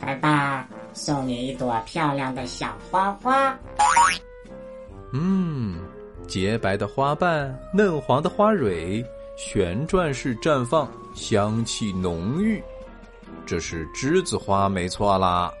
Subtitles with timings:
[0.00, 3.56] 白爸，送你一朵漂亮的小花花。
[5.12, 5.80] 嗯，
[6.26, 9.04] 洁白的花瓣，嫩黄的花蕊，
[9.36, 12.62] 旋转式绽放，香气浓郁。
[13.46, 15.52] 这是栀子花，没错啦。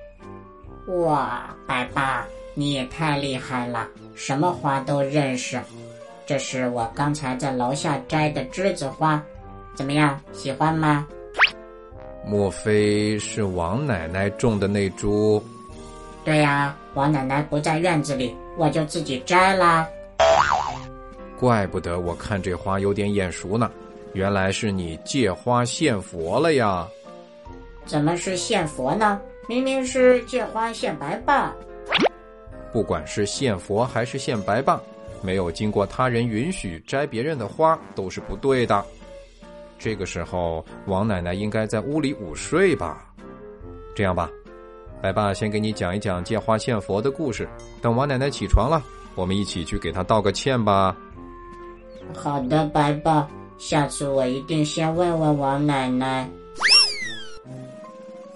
[0.88, 5.60] 哇，白爸，你也太厉害了，什么花都认识。
[6.26, 9.22] 这是我刚才在楼下摘的栀子花，
[9.74, 11.06] 怎么样，喜欢吗？
[12.28, 15.42] 莫非是王奶奶种的那株？
[16.24, 19.88] 对呀，王奶奶不在院子里，我就自己摘啦。
[21.38, 23.70] 怪不得我看这花有点眼熟呢，
[24.12, 26.86] 原来是你借花献佛了呀！
[27.86, 29.18] 怎么是献佛呢？
[29.48, 31.50] 明明是借花献白霸。
[32.70, 34.78] 不管是献佛还是献白霸，
[35.22, 38.84] 没有经过他人允许摘别人的花都是不对的。
[39.78, 43.06] 这个时候，王奶奶应该在屋里午睡吧？
[43.94, 44.28] 这样吧，
[45.00, 47.48] 白爸先给你讲一讲借花献佛的故事。
[47.80, 48.82] 等王奶奶起床了，
[49.14, 50.96] 我们一起去给她道个歉吧。
[52.14, 56.28] 好的，白爸，下次我一定先问问王奶奶。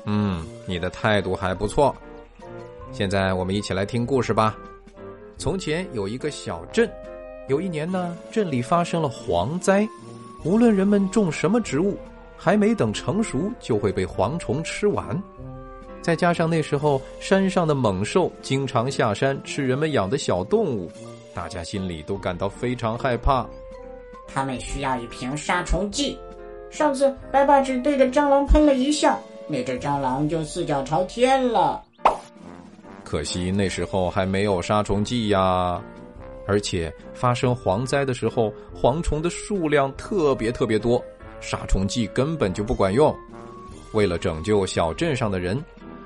[0.04, 1.94] 嗯，你的态度还不错。
[2.92, 4.56] 现在我们一起来听故事吧。
[5.38, 6.88] 从前有一个小镇，
[7.48, 9.88] 有一年呢，镇里发生了蝗灾。
[10.44, 11.96] 无论人们种什么植物，
[12.36, 15.20] 还没等成熟就会被蝗虫吃完。
[16.00, 20.90] 再加上那时候山上的猛兽经常下山吃人们养的小动物，
[21.32, 23.46] 大家心里都感到非常害怕。
[24.26, 26.18] 他们需要一瓶杀虫剂。
[26.70, 31.80] 上次白爸只对着蟑螂喷了一下，那只蟑螂就四脚朝天了。
[33.04, 35.80] 可惜那时候还没有杀虫剂呀。
[36.52, 41.02] 而且发生蝗灾的时候，蝗虫的数量特别特别多，
[41.40, 43.16] 杀虫剂根本就不管用。
[43.94, 45.58] 为了拯救小镇上的人，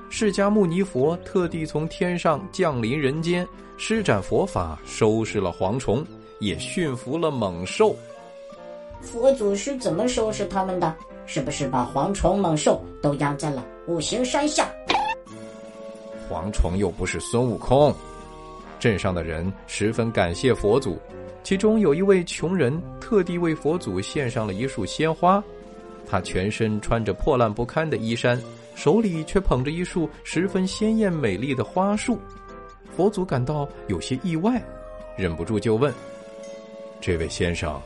[0.08, 3.44] 释迦牟尼佛特地从天上降临人间，
[3.76, 6.06] 施展佛法收拾了蝗虫，
[6.38, 7.96] 也驯服了猛兽。
[9.00, 10.94] 佛祖是怎么收拾他们的？
[11.26, 14.70] 是不是把蝗虫、猛兽都压在了五行山下？
[16.30, 17.92] 蝗虫又不是孙悟空。
[18.78, 20.98] 镇上的人十分感谢佛祖，
[21.42, 25.42] 其中有一位穷人特地为佛祖献上了一束鲜花。
[26.08, 28.40] 他全身穿着破烂不堪的衣衫，
[28.74, 32.18] 手里却捧着一束十分鲜艳美丽的花束。
[32.96, 34.62] 佛祖感到有些意外，
[35.16, 35.92] 忍不住就问
[37.00, 37.80] ：“这位先生，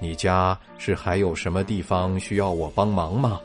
[0.00, 3.40] 你家是还有什么地方需要我帮忙吗？”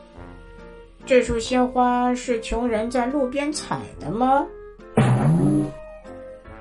[1.06, 4.44] 这束鲜花是穷人在路边采的吗？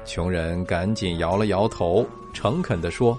[0.08, 2.04] 穷人赶紧摇了摇头，
[2.34, 3.16] 诚恳地说：“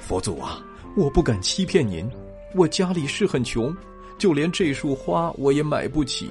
[0.00, 0.60] 佛祖啊，
[0.96, 2.10] 我不敢欺骗您，
[2.56, 3.74] 我家里是很穷，
[4.18, 6.28] 就连这束花我也买不起。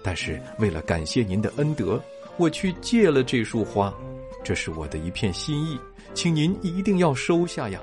[0.00, 2.00] 但是为了感谢您的恩德，
[2.36, 3.92] 我去借了这束花，
[4.44, 5.76] 这是我的一片心意，
[6.14, 7.80] 请您一定要收下呀。”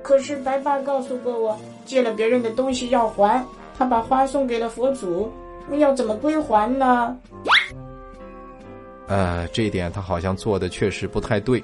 [0.00, 3.44] 可是白爸告诉过我，借了别人的东西要还，
[3.76, 5.28] 他把花送给了佛祖，
[5.68, 7.18] 那要怎么归还呢？
[9.10, 11.60] 呃，这一点他好像做的确实不太对，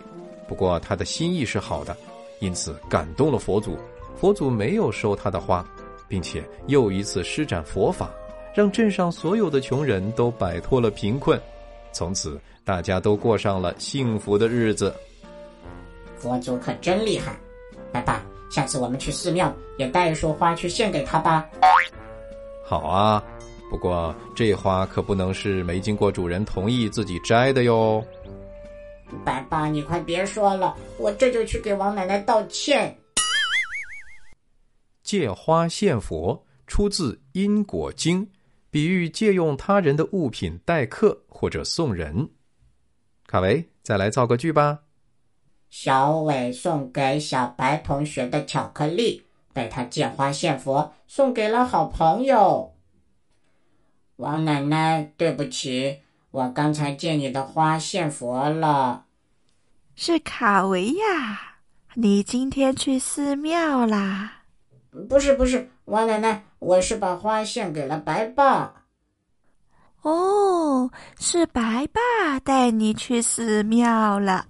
[0.49, 1.97] 不过他的心意是好的，
[2.41, 3.79] 因此感动了佛祖。
[4.17, 5.65] 佛祖没有收他的花，
[6.09, 8.11] 并且又一次施展佛法，
[8.53, 11.41] 让镇上所有的穷人都摆脱了贫困，
[11.93, 14.93] 从此大家都过上了幸福的日子。
[16.19, 17.39] 佛祖可真厉害！
[17.93, 18.21] 爸爸，
[18.51, 21.47] 下次我们去寺庙也带一束花去献给他吧。
[22.65, 23.23] 好啊。
[23.69, 28.05] 不过这花可不能是没经过主人同意自己摘的哟。
[29.25, 32.97] 白爸，你快别说了，我这就去给王奶奶道歉。
[35.03, 38.25] 借花献佛出自《因果经》，
[38.71, 42.29] 比喻借用他人的物品待客或者送人。
[43.27, 44.81] 卡维，再来造个句吧。
[45.71, 49.23] 小伟送给小白同学的巧克力，
[49.53, 52.76] 被他借花献佛，送给了好朋友。
[54.17, 55.99] 王奶奶，对不起，
[56.31, 59.05] 我刚才借你的花献佛了。
[59.95, 61.57] 是卡维亚，
[61.95, 64.43] 你今天去寺庙啦？
[65.09, 68.85] 不是，不是，王奶奶，我是把花献给了白爸。
[70.01, 74.47] 哦，是白爸带你去寺庙了。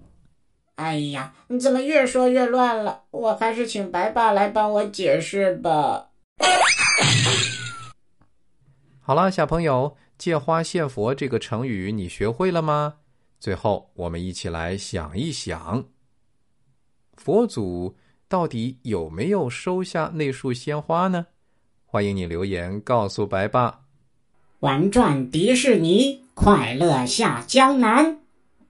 [0.77, 3.03] 哎呀，你怎么越说越乱了？
[3.11, 6.11] 我还是请白爸来帮我解释吧。
[9.07, 12.95] 好了，小朋友，“借花献佛”这个成语你学会了吗？
[13.39, 15.85] 最后，我们一起来想一想，
[17.15, 17.95] 佛祖
[18.29, 21.27] 到底有没有收下那束鲜花呢？
[21.85, 23.83] 欢迎你留言告诉白爸。
[24.59, 28.19] 玩转迪士尼，快乐下江南。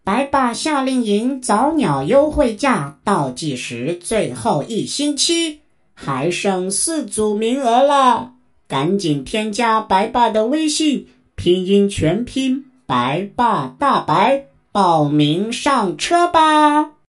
[0.04, 5.62] 白爸夏令营早鸟优惠价倒计时最后一星期，
[5.94, 8.34] 还剩四组名额了，
[8.68, 16.95] 赶紧添加白爸的微信，拼音全拼白爸大白，报名上车吧。